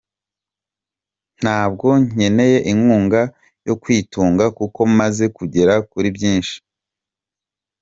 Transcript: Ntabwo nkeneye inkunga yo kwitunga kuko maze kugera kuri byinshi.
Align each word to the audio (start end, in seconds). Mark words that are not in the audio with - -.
Ntabwo 1.41 1.87
nkeneye 2.07 2.57
inkunga 2.71 3.21
yo 3.67 3.73
kwitunga 3.81 4.45
kuko 4.57 4.79
maze 4.99 5.23
kugera 5.37 5.73
kuri 5.91 6.07
byinshi. 6.15 6.57